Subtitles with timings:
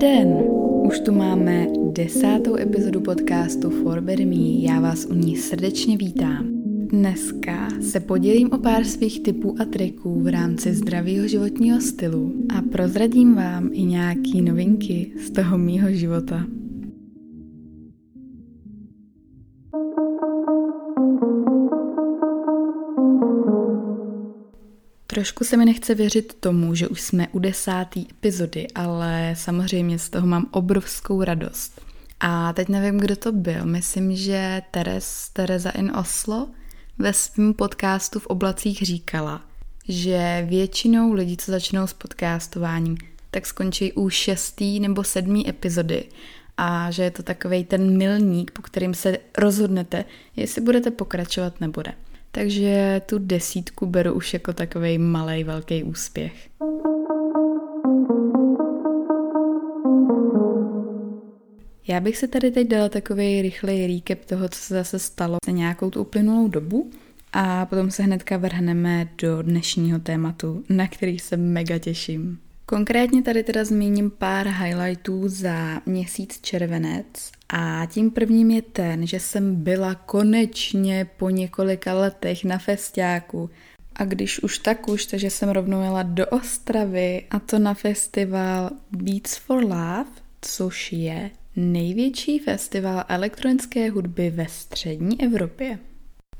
[0.00, 0.28] Den!
[0.86, 4.34] Už tu máme desátou epizodu podcastu For Better Me.
[4.36, 6.46] Já vás u ní srdečně vítám.
[6.90, 12.62] Dneska se podělím o pár svých tipů a triků v rámci zdravého životního stylu a
[12.62, 16.46] prozradím vám i nějaký novinky z toho mýho života.
[25.16, 30.08] Trošku se mi nechce věřit tomu, že už jsme u desáté epizody, ale samozřejmě z
[30.10, 31.80] toho mám obrovskou radost.
[32.20, 33.66] A teď nevím, kdo to byl.
[33.66, 36.48] Myslím, že Teres, Tereza in Oslo
[36.98, 39.42] ve svém podcastu v oblacích říkala,
[39.88, 42.96] že většinou lidí, co začnou s podcastováním,
[43.30, 46.04] tak skončí u šestý nebo sedmý epizody
[46.56, 50.04] a že je to takový ten milník, po kterým se rozhodnete,
[50.36, 51.94] jestli budete pokračovat nebo ne.
[52.36, 56.48] Takže tu desítku beru už jako takový malý velký úspěch.
[61.88, 65.52] Já bych se tady teď dala takový rychlej recap toho, co se zase stalo za
[65.52, 66.90] nějakou tu uplynulou dobu
[67.32, 72.38] a potom se hnedka vrhneme do dnešního tématu, na který se mega těším.
[72.68, 77.06] Konkrétně tady teda zmíním pár highlightů za měsíc červenec
[77.48, 83.50] a tím prvním je ten, že jsem byla konečně po několika letech na festiáku
[83.96, 88.70] a když už tak už, takže jsem rovnou jela do Ostravy a to na festival
[88.90, 95.78] Beats for Love, což je největší festival elektronické hudby ve střední Evropě.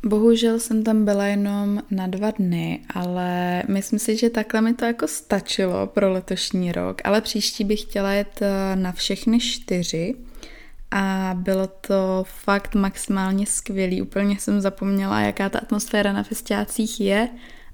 [0.05, 4.85] Bohužel jsem tam byla jenom na dva dny, ale myslím si, že takhle mi to
[4.85, 10.15] jako stačilo pro letošní rok, ale příští bych chtěla jet eh, na všechny čtyři
[10.91, 14.03] a bylo to fakt maximálně skvělý.
[14.03, 17.29] Úplně jsem zapomněla, jaká ta atmosféra na festiácích je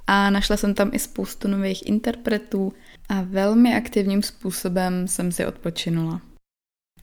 [0.07, 2.73] a našla jsem tam i spoustu nových interpretů
[3.09, 6.21] a velmi aktivním způsobem jsem si odpočinula.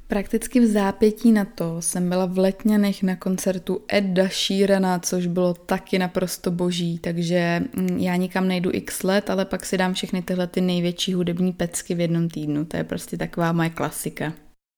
[0.09, 5.53] Prakticky v zápětí na to jsem byla v Letňanech na koncertu Eda Sheerana, což bylo
[5.53, 10.21] taky naprosto boží, takže mm, já nikam nejdu x let, ale pak si dám všechny
[10.21, 12.65] tyhle ty největší hudební pecky v jednom týdnu.
[12.65, 14.33] To je prostě taková moje klasika.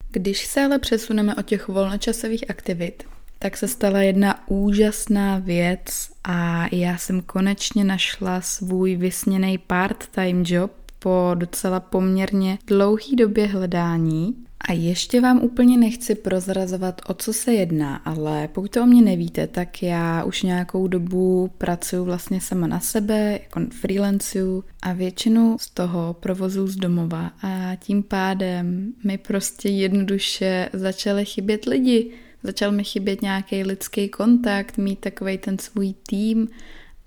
[0.10, 3.04] Když se ale přesuneme od těch volnočasových aktivit,
[3.40, 10.72] tak se stala jedna úžasná věc a já jsem konečně našla svůj vysněný part-time job
[11.00, 14.36] po docela poměrně dlouhý době hledání
[14.68, 19.02] a ještě vám úplně nechci prozrazovat, o co se jedná, ale pokud to o mě
[19.02, 25.58] nevíte, tak já už nějakou dobu pracuji vlastně sama na sebe, jako freelancuju a většinu
[25.60, 32.12] z toho provozu z domova a tím pádem mi prostě jednoduše začaly chybět lidi.
[32.44, 36.48] Začal mi chybět nějaký lidský kontakt, mít takový ten svůj tým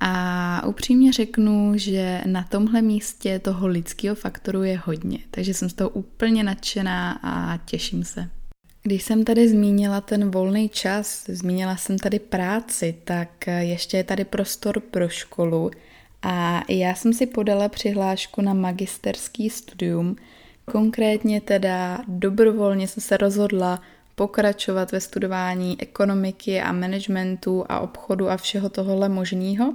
[0.00, 5.72] a upřímně řeknu, že na tomhle místě toho lidského faktoru je hodně, takže jsem z
[5.74, 8.30] toho úplně nadšená a těším se.
[8.82, 14.24] Když jsem tady zmínila ten volný čas, zmínila jsem tady práci, tak ještě je tady
[14.24, 15.70] prostor pro školu
[16.22, 20.16] a já jsem si podala přihlášku na magisterský studium.
[20.64, 23.80] Konkrétně teda dobrovolně jsem se rozhodla
[24.14, 29.74] pokračovat ve studování ekonomiky a managementu a obchodu a všeho tohohle možného.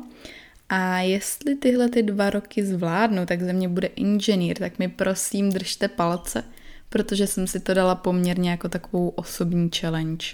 [0.69, 5.49] A jestli tyhle ty dva roky zvládnu, tak ze mě bude inženýr, tak mi prosím
[5.49, 6.43] držte palce,
[6.89, 10.25] protože jsem si to dala poměrně jako takovou osobní challenge.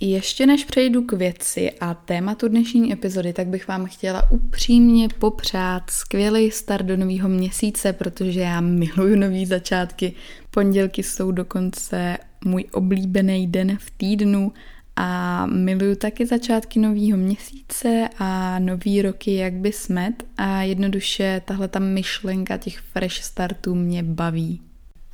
[0.00, 5.90] Ještě než přejdu k věci a tématu dnešní epizody, tak bych vám chtěla upřímně popřát
[5.90, 10.12] skvělý start do nového měsíce, protože já miluju nový začátky.
[10.50, 14.52] Pondělky jsou dokonce můj oblíbený den v týdnu
[14.96, 21.68] a miluju taky začátky nového měsíce a nový roky jak by smet a jednoduše tahle
[21.68, 24.67] ta myšlenka těch fresh startů mě baví.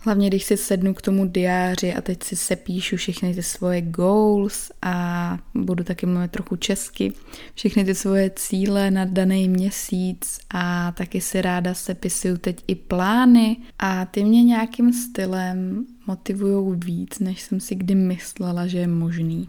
[0.05, 4.71] Hlavně, když si sednu k tomu diáři a teď si sepíšu všechny ty svoje goals
[4.83, 7.13] a budu taky mluvit trochu česky,
[7.55, 13.57] všechny ty svoje cíle na daný měsíc a taky si ráda sepisuju teď i plány
[13.79, 19.49] a ty mě nějakým stylem motivují víc, než jsem si kdy myslela, že je možný.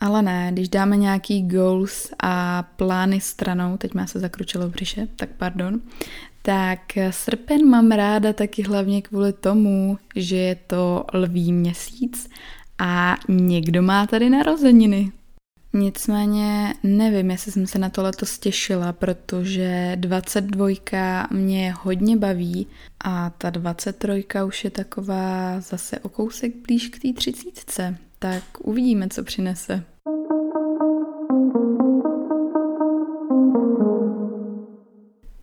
[0.00, 5.08] Ale ne, když dáme nějaký goals a plány stranou, teď má se zakručilo v břiše,
[5.16, 5.80] tak pardon,
[6.46, 12.30] tak srpen mám ráda taky hlavně kvůli tomu, že je to lví měsíc
[12.78, 15.12] a někdo má tady narozeniny.
[15.72, 22.66] Nicméně nevím, jestli jsem se na to letos těšila, protože 22 mě hodně baví
[23.04, 27.94] a ta 23 už je taková zase o kousek blíž k té 30.
[28.18, 29.84] Tak uvidíme, co přinese.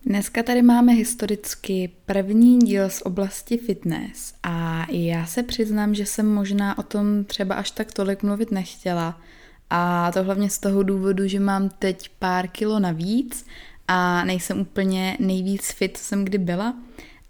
[0.06, 6.34] Dneska tady máme historicky první díl z oblasti fitness a já se přiznám, že jsem
[6.34, 9.20] možná o tom třeba až tak tolik mluvit nechtěla.
[9.70, 13.46] A to hlavně z toho důvodu, že mám teď pár kilo navíc
[13.88, 16.74] a nejsem úplně nejvíc fit, co jsem kdy byla,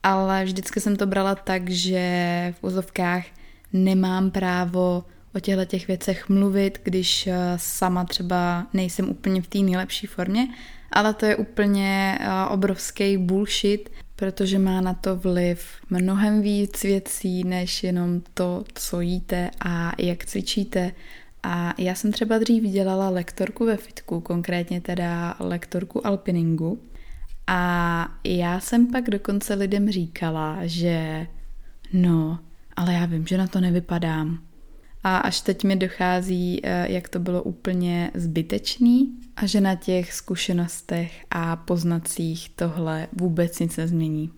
[0.03, 3.25] ale vždycky jsem to brala tak, že v úzovkách
[3.73, 5.05] nemám právo
[5.35, 10.49] o těchto těch věcech mluvit, když eh, sama třeba nejsem úplně v té nejlepší formě,
[10.95, 17.45] ale to je úplně eh, obrovský bullshit, protože má na to vliv mnohem víc věcí,
[17.45, 20.93] než jenom to, co jíte a jak cvičíte.
[21.43, 26.83] A já jsem třeba dřív dělala lektorku ve fitku, konkrétně teda lektorku alpiningu.
[27.47, 31.27] A já jsem pak dokonce lidem říkala, že
[31.93, 32.39] no,
[32.77, 34.39] ale já vím, že na to nevypadám.
[35.07, 40.13] A až teď mi dochází, eh, jak to bylo úplně zbytečný a že na těch
[40.13, 44.31] zkušenostech a poznacích tohle vůbec nic nezmění.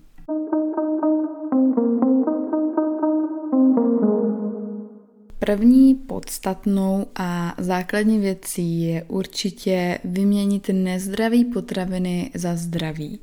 [5.39, 13.19] První podstatnou a základní věcí je určitě vyměnit nezdraví potraviny za zdraví.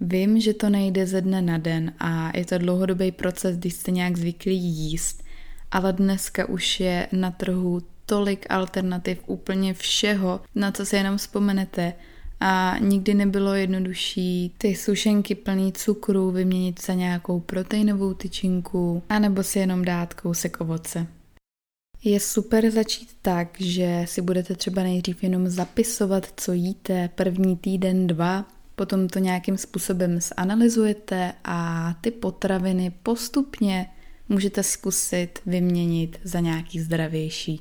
[0.00, 3.90] Vím, že to nejde ze dne na den a je to dlouhodobý proces, když jste
[3.90, 5.22] nějak zvyklí jíst,
[5.72, 11.92] ale dneska už je na trhu tolik alternativ úplně všeho, na co se jenom vzpomenete
[12.40, 19.58] a nikdy nebylo jednodušší ty sušenky plný cukru vyměnit za nějakou proteinovou tyčinku anebo si
[19.58, 21.06] jenom dát kousek ovoce.
[22.04, 28.06] Je super začít tak, že si budete třeba nejdřív jenom zapisovat, co jíte první týden,
[28.06, 28.44] dva,
[28.74, 33.86] potom to nějakým způsobem zanalizujete a ty potraviny postupně
[34.32, 37.60] můžete zkusit vyměnit za nějaký zdravější.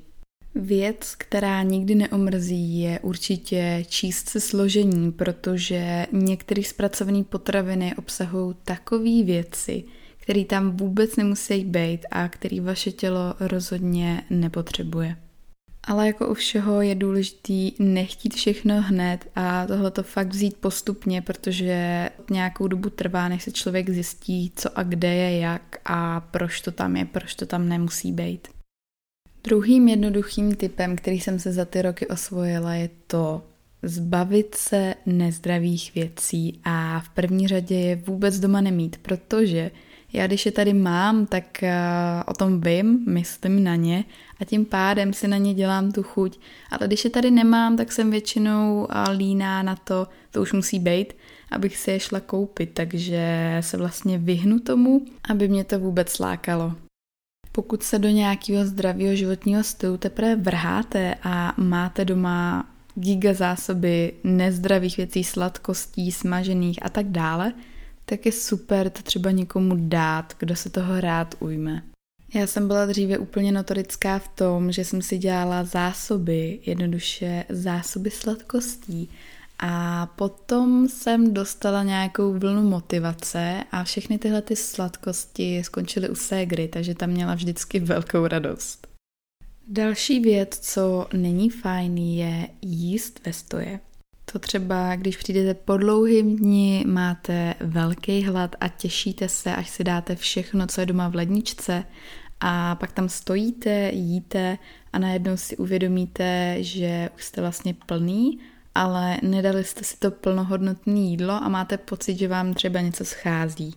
[0.56, 9.24] Věc, která nikdy neomrzí, je určitě číst se složení, protože některé zpracované potraviny obsahují takové
[9.24, 9.84] věci,
[10.18, 15.16] které tam vůbec nemusí být a který vaše tělo rozhodně nepotřebuje.
[15.84, 21.22] Ale jako u všeho je důležitý nechtít všechno hned a tohle to fakt vzít postupně,
[21.22, 26.62] protože nějakou dobu trvá, než se člověk zjistí, co a kde je jak a proč
[26.62, 28.48] to tam je, proč to tam nemusí být.
[29.44, 33.44] Druhým jednoduchým typem, který jsem se za ty roky osvojila, je to
[33.84, 39.72] zbavit se nezdravých věcí a v první řadě je vůbec doma nemít, protože
[40.14, 41.70] já když je tady mám, tak uh,
[42.26, 44.04] o tom vím, myslím na ně
[44.40, 46.40] a tím pádem si na ně dělám tu chuť.
[46.72, 50.80] Ale když je tady nemám, tak jsem většinou uh, líná na to, to už musí
[50.80, 51.14] být,
[51.52, 56.74] abych si je šla koupit, takže se vlastně vyhnu tomu, aby mě to vůbec lákalo.
[57.52, 64.98] Pokud se do nějakého zdravého životního stylu teprve vrháte a máte doma giga zásoby nezdravých
[64.98, 67.54] věcí, sladkostí, smažených a tak dále,
[68.12, 71.84] tak je super to třeba někomu dát, kdo se toho rád ujme.
[72.34, 78.12] Já jsem byla dříve úplně notorická v tom, že jsem si dělala zásoby, jednoduše zásoby
[78.12, 79.10] sladkostí.
[79.60, 86.68] A potom jsem dostala nějakou vlnu motivace a všechny tyhle ty sladkosti skončily u ségry,
[86.68, 88.88] takže tam měla vždycky velkou radost.
[89.68, 93.80] Další věc, co není fajn, je jíst ve stoje.
[94.32, 99.84] To třeba, když přijdete po dlouhým dni, máte velký hlad a těšíte se, až si
[99.84, 101.84] dáte všechno, co je doma v ledničce
[102.40, 104.58] a pak tam stojíte, jíte
[104.94, 108.40] a najednou si uvědomíte, že už jste vlastně plný,
[108.76, 113.76] ale nedali jste si to plnohodnotné jídlo a máte pocit, že vám třeba něco schází.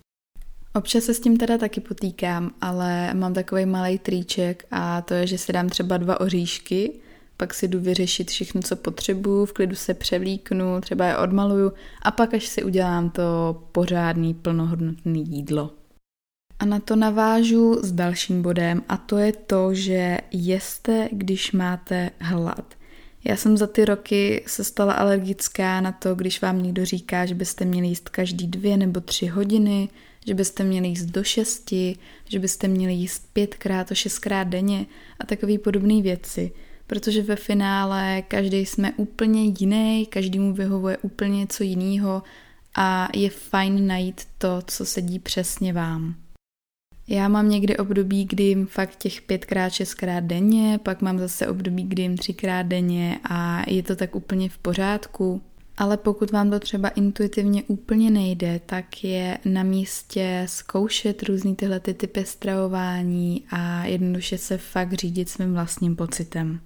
[0.75, 5.27] Občas se s tím teda taky potýkám, ale mám takový malý trýček a to je,
[5.27, 7.01] že si dám třeba dva oříšky
[7.37, 11.73] pak si jdu vyřešit všechno, co potřebuju, v klidu se převlíknu, třeba je odmaluju
[12.03, 15.71] a pak až si udělám to pořádný plnohodnotný jídlo.
[16.59, 22.11] A na to navážu s dalším bodem a to je to, že jeste, když máte
[22.21, 22.75] hlad.
[23.25, 27.35] Já jsem za ty roky se stala alergická na to, když vám někdo říká, že
[27.35, 29.89] byste měli jíst každý dvě nebo tři hodiny,
[30.27, 31.97] že byste měli jíst do šesti,
[32.29, 34.87] že byste měli jíst pětkrát a šestkrát denně
[35.21, 36.53] a takové podobné věci
[36.87, 42.23] protože ve finále každý jsme úplně jiný, každému vyhovuje úplně něco jiného
[42.75, 46.15] a je fajn najít to, co sedí přesně vám.
[47.09, 51.83] Já mám někdy období, kdy jim fakt těch pětkrát, šestkrát denně, pak mám zase období,
[51.83, 55.43] kdy jim třikrát denně a je to tak úplně v pořádku.
[55.77, 61.81] Ale pokud vám to třeba intuitivně úplně nejde, tak je na místě zkoušet různý tyhle
[61.81, 66.61] ty typy stravování a jednoduše se fakt řídit svým vlastním pocitem.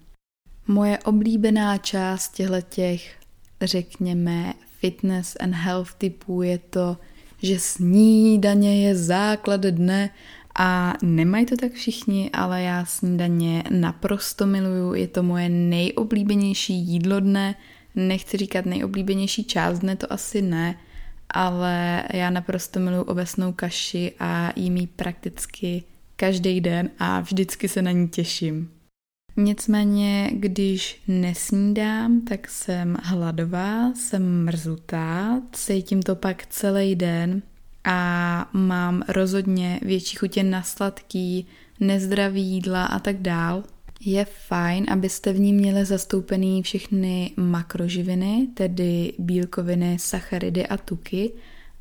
[0.71, 3.17] Moje oblíbená část těchto těch,
[3.63, 6.97] řekněme, fitness and health typů je to,
[7.43, 10.11] že snídaně je základ dne
[10.59, 17.21] a nemají to tak všichni, ale já snídaně naprosto miluju, je to moje nejoblíbenější jídlo
[17.21, 17.55] dne,
[17.95, 20.79] nechci říkat nejoblíbenější část dne, to asi ne,
[21.31, 25.85] ale já naprosto miluju ovesnou kaši a jím ji prakticky
[26.17, 28.78] každý den a vždycky se na ní těším.
[29.41, 37.43] Nicméně, když nesnídám, tak jsem hladová, jsem mrzutá, cítím to pak celý den
[37.85, 41.47] a mám rozhodně větší chutě na sladký,
[41.81, 43.65] nezdravý jídla a tak dál.
[44.01, 51.33] Je fajn, abyste v ní měli zastoupený všechny makroživiny, tedy bílkoviny, sacharidy a tuky.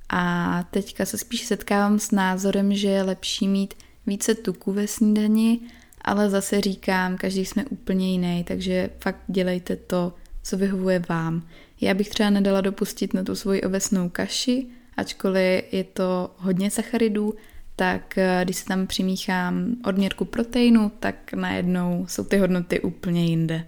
[0.09, 3.73] A teďka se spíš setkávám s názorem, že je lepší mít
[4.07, 5.59] více tuku ve snídani,
[6.07, 11.47] ale zase říkám, každý jsme úplně jiný, takže fakt dělejte to, co vyhovuje vám.
[11.81, 17.33] Já bych třeba nedala dopustit na tu svoji ovesnou kaši, ačkoliv je to hodně sacharidů,
[17.75, 23.67] tak eh, když se tam přimíchám odměrku proteinu, tak najednou jsou ty hodnoty úplně jinde.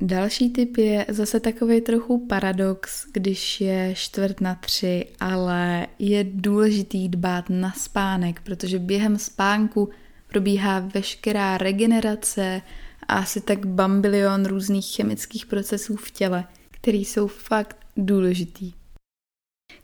[0.00, 7.08] Další typ je zase takový trochu paradox, když je čtvrt na tři, ale je důležitý
[7.08, 9.88] dbát na spánek, protože během spánku
[10.30, 12.62] probíhá veškerá regenerace
[13.08, 18.72] a asi tak bambilion různých chemických procesů v těle, které jsou fakt důležitý.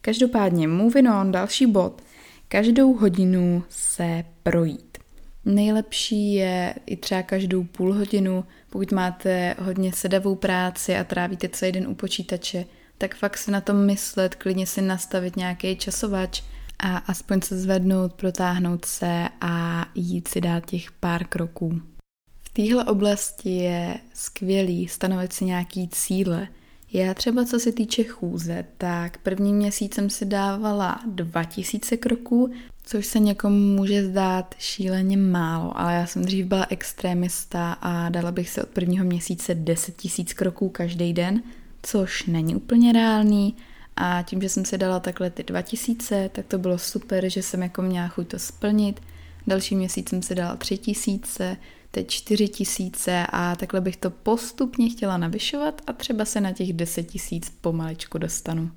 [0.01, 2.03] Každopádně, moving on, další bod.
[2.49, 4.99] Každou hodinu se projít.
[5.45, 11.73] Nejlepší je i třeba každou půl hodinu, pokud máte hodně sedavou práci a trávíte celý
[11.73, 12.65] den u počítače,
[12.99, 16.43] tak fakt si na tom myslet, klidně si nastavit nějaký časovač
[16.79, 21.81] a aspoň se zvednout, protáhnout se a jít si dát těch pár kroků.
[22.43, 26.49] V téhle oblasti je skvělý stanovit si nějaký cíle,
[26.93, 32.51] já třeba co se týče chůze, tak první měsíc jsem si dávala 2000 kroků,
[32.83, 38.33] což se někomu může zdát šíleně málo, ale já jsem dřív byla extrémista a dala
[38.33, 41.43] bych se od prvního měsíce 10 000 kroků každý den,
[41.83, 43.57] což není úplně reálný
[43.97, 47.63] a tím, že jsem si dala takhle ty 2000, tak to bylo super, že jsem
[47.63, 49.01] jako měla chuť to splnit.
[49.47, 51.57] Další měsíc jsem si dala 3000,
[51.91, 56.73] teď 4 tisíce a takhle bych to postupně chtěla navyšovat a třeba se na těch
[56.73, 58.71] 10 tisíc pomaličku dostanu.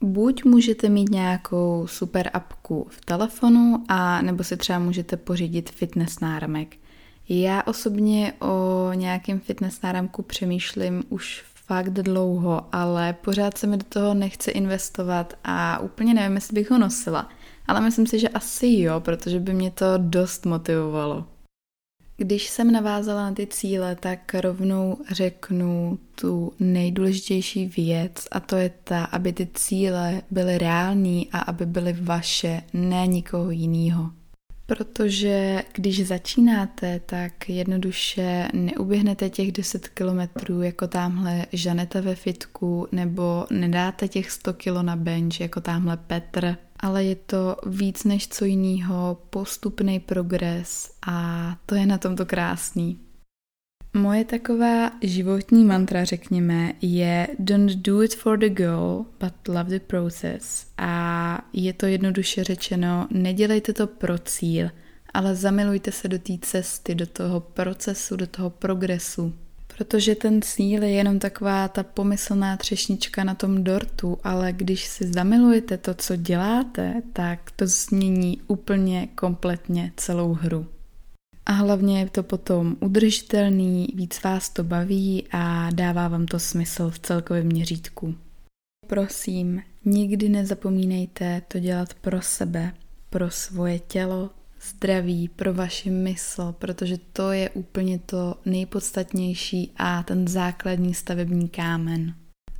[0.00, 6.20] Buď můžete mít nějakou super apku v telefonu, a nebo si třeba můžete pořídit fitness
[6.20, 6.76] náramek.
[7.28, 13.84] Já osobně o nějakém fitness náramku přemýšlím už fakt dlouho, ale pořád se mi do
[13.88, 17.28] toho nechce investovat a úplně nevím, jestli bych ho nosila.
[17.66, 21.24] Ale myslím si, že asi jo, protože by mě to dost motivovalo.
[22.16, 28.70] Když jsem navázala na ty cíle, tak rovnou řeknu tu nejdůležitější věc a to je
[28.84, 34.10] ta, aby ty cíle byly reální a aby byly vaše, ne nikoho jiného.
[34.68, 43.46] Protože když začínáte, tak jednoduše neuběhnete těch 10 kilometrů jako tamhle Žaneta ve fitku nebo
[43.50, 48.44] nedáte těch 100 kilo na bench jako tamhle Petr ale je to víc než co
[48.44, 52.98] jiného, postupný progres a to je na tomto krásný.
[53.98, 59.80] Moje taková životní mantra, řekněme, je don't do it for the goal, but love the
[59.80, 60.66] process.
[60.78, 64.70] A je to jednoduše řečeno, nedělejte to pro cíl,
[65.14, 69.34] ale zamilujte se do té cesty, do toho procesu, do toho progresu.
[69.76, 75.12] Protože ten cíl je jenom taková ta pomyslná třešnička na tom dortu, ale když si
[75.12, 80.66] zamilujete to, co děláte, tak to změní úplně kompletně celou hru.
[81.48, 86.90] A hlavně je to potom udržitelný, víc vás to baví a dává vám to smysl
[86.90, 88.14] v celkovém měřítku.
[88.86, 92.74] Prosím, nikdy nezapomínejte to dělat pro sebe,
[93.10, 94.30] pro svoje tělo,
[94.68, 102.14] zdraví, pro vaši mysl, protože to je úplně to nejpodstatnější a ten základní stavební kámen.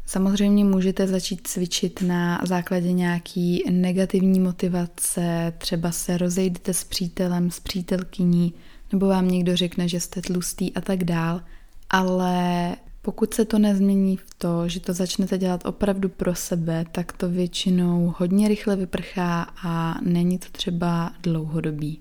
[0.07, 7.61] Samozřejmě můžete začít cvičit na základě nějaký negativní motivace, třeba se rozejdete s přítelem, s
[7.61, 8.55] přítelkyní,
[8.93, 11.43] nebo vám někdo řekne, že jste tlustý a tak dál,
[11.91, 17.13] ale pokud se to nezmění v to, že to začnete dělat opravdu pro sebe, tak
[17.13, 22.01] to většinou hodně rychle vyprchá a není to třeba dlouhodobý.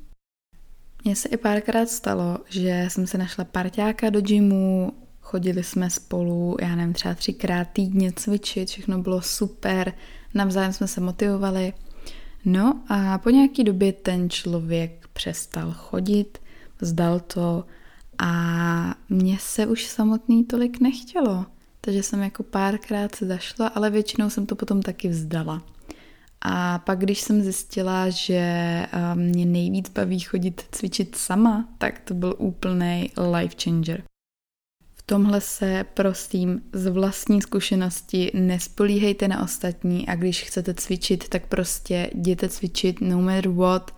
[1.03, 4.91] Mně se i párkrát stalo, že jsem se našla parťáka do gymu,
[5.21, 9.93] chodili jsme spolu, já nevím, třeba třikrát týdně cvičit, všechno bylo super,
[10.33, 11.73] navzájem jsme se motivovali.
[12.45, 16.37] No a po nějaký době ten člověk přestal chodit,
[16.81, 17.65] vzdal to
[18.17, 18.33] a
[19.09, 21.45] mně se už samotný tolik nechtělo.
[21.81, 25.63] takže jsem jako párkrát se zašla, ale většinou jsem to potom taky vzdala.
[26.41, 28.41] A pak, když jsem zjistila, že
[29.13, 34.03] mě nejvíc baví chodit cvičit sama, tak to byl úplný life changer.
[34.95, 41.47] V tomhle se, prosím, z vlastní zkušenosti nespolíhejte na ostatní a když chcete cvičit, tak
[41.47, 43.96] prostě jděte cvičit no matter what.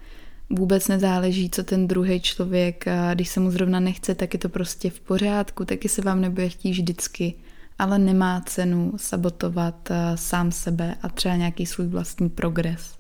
[0.49, 4.89] Vůbec nezáleží, co ten druhý člověk, když se mu zrovna nechce, tak je to prostě
[4.89, 7.33] v pořádku, taky se vám nebude chtít vždycky
[7.79, 12.97] ale nemá cenu sabotovat sám sebe a třeba nějaký svůj vlastní progres.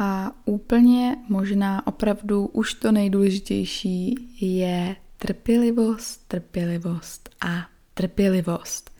[0.00, 8.90] A úplně možná opravdu už to nejdůležitější je trpělivost, trpělivost a trpělivost.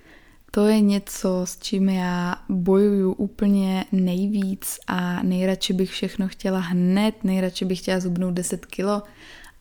[0.50, 7.25] To je něco, s čím já bojuju úplně nejvíc a nejradši bych všechno chtěla hned,
[7.25, 9.02] nejradši bych chtěla zubnout 10 kilo,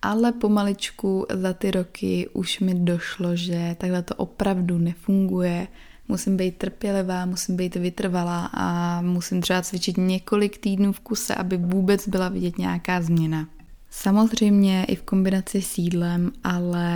[0.02, 5.68] ale pomaličku za ty roky už mi došlo, že takhle to opravdu nefunguje.
[6.08, 11.58] Musím být trpělivá, musím být vytrvalá a musím třeba cvičit několik týdnů v kuse, aby
[11.58, 13.48] vůbec byla vidět nějaká změna.
[13.92, 16.92] Samozřejmě i v kombinaci s jídlem, ale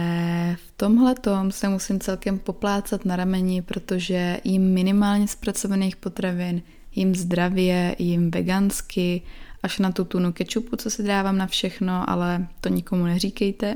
[0.67, 6.61] v tomhle tom se musím celkem poplácat na rameni, protože jim minimálně zpracovaných potravin,
[6.95, 9.21] jim zdravě, jim vegansky
[9.63, 13.75] až na tu tunu kečupu, co si dávám na všechno, ale to nikomu neříkejte.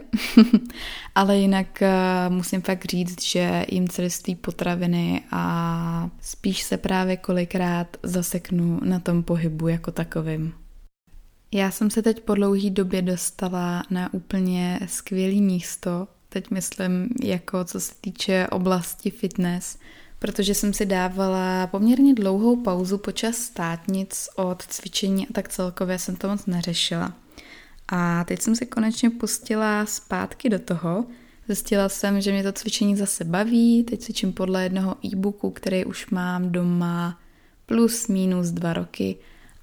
[1.15, 7.97] ale jinak uh, musím fakt říct, že jim celistý potraviny a spíš se právě kolikrát
[8.03, 10.53] zaseknu na tom pohybu jako takovým.
[11.51, 17.63] Já jsem se teď po dlouhé době dostala na úplně skvělý místo, teď myslím jako
[17.63, 19.77] co se týče oblasti fitness,
[20.19, 26.15] protože jsem si dávala poměrně dlouhou pauzu počas státnic od cvičení a tak celkově jsem
[26.15, 27.13] to moc neřešila.
[27.87, 31.05] A teď jsem se konečně pustila zpátky do toho.
[31.47, 33.83] Zjistila jsem, že mě to cvičení zase baví.
[33.83, 37.19] Teď cvičím podle jednoho e-booku, který už mám doma
[37.65, 39.15] plus minus dva roky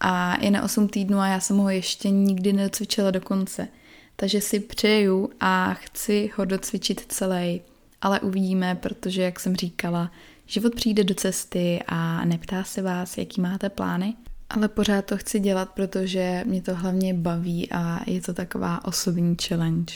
[0.06, 3.68] a je na 8 týdnů a já jsem ho ještě nikdy necvičila do konce.
[4.16, 7.60] Takže si přeju a chci ho docvičit celý,
[8.00, 10.10] ale uvidíme, protože, jak jsem říkala,
[10.46, 14.14] Život přijde do cesty a neptá se vás, jaký máte plány,
[14.50, 19.36] ale pořád to chci dělat, protože mě to hlavně baví a je to taková osobní
[19.48, 19.94] challenge.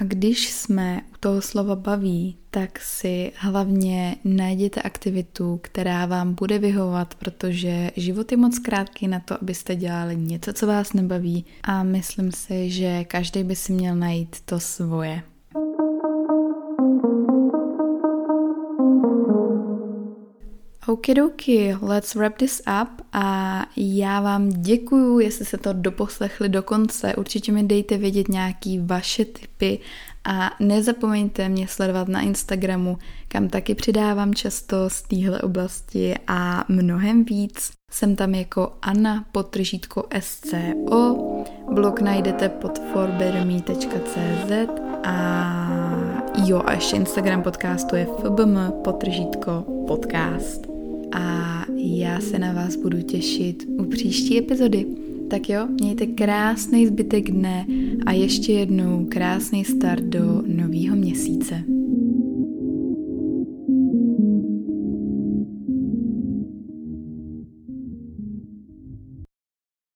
[0.00, 6.58] A když jsme u toho slova baví, tak si hlavně najděte aktivitu, která vám bude
[6.58, 11.82] vyhovat, protože život je moc krátký na to, abyste dělali něco, co vás nebaví a
[11.82, 15.22] myslím si, že každý by si měl najít to svoje.
[20.88, 27.14] Okidoki, let's wrap this up a já vám děkuju, jestli se to doposlechli do konce.
[27.16, 29.78] Určitě mi dejte vědět nějaký vaše tipy
[30.24, 32.98] a nezapomeňte mě sledovat na Instagramu,
[33.28, 37.70] kam taky přidávám často z téhle oblasti a mnohem víc.
[37.90, 44.52] Jsem tam jako Anna potržítko SCO, blog najdete pod forbetterme.cz
[45.04, 45.68] a
[46.44, 50.67] jo, a ještě Instagram podcastu je fbm potržítko podcast
[51.12, 54.86] a já se na vás budu těšit u příští epizody.
[55.30, 57.66] Tak jo, mějte krásný zbytek dne
[58.06, 61.77] a ještě jednou krásný start do nového měsíce.